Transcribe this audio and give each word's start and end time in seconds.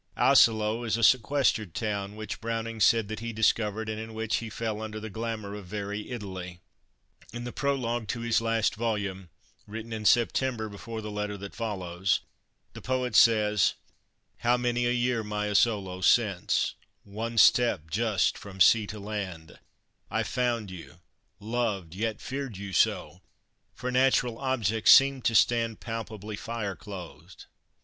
Asolo 0.17 0.83
is 0.83 0.97
a 0.97 1.03
sequestered 1.03 1.75
town, 1.75 2.15
which 2.15 2.41
Browning 2.41 2.79
said 2.79 3.07
that 3.07 3.19
he 3.19 3.31
discovered, 3.31 3.87
and 3.87 4.01
in 4.01 4.15
which 4.15 4.37
he 4.37 4.49
fell 4.49 4.81
under 4.81 4.99
the 4.99 5.11
glamour 5.11 5.53
of 5.53 5.67
very 5.67 6.09
Italy. 6.09 6.59
In 7.31 7.43
the 7.43 7.51
prologue 7.51 8.07
to 8.07 8.21
his 8.21 8.41
last 8.41 8.73
volume, 8.73 9.29
written 9.67 9.93
in 9.93 10.05
September 10.05 10.69
before 10.69 11.01
the 11.01 11.11
letter 11.11 11.37
that 11.37 11.53
follows, 11.53 12.21
the 12.73 12.81
poet 12.81 13.15
says: 13.15 13.75
"How 14.37 14.57
many 14.57 14.87
a 14.87 14.91
year, 14.91 15.23
my 15.23 15.45
Asolo, 15.49 16.01
Since 16.03 16.73
one 17.03 17.37
step 17.37 17.91
just 17.91 18.39
from 18.39 18.59
sea 18.59 18.87
to 18.87 18.99
land 18.99 19.59
I 20.09 20.23
found 20.23 20.71
you, 20.71 20.95
loved, 21.39 21.93
yet 21.93 22.19
feared 22.19 22.57
you 22.57 22.73
so 22.73 23.21
For 23.75 23.91
natural 23.91 24.39
objects 24.39 24.91
seemed 24.93 25.25
to 25.25 25.35
stand 25.35 25.79
Palpably 25.79 26.37
fire 26.37 26.75
clothed!" 26.75 27.45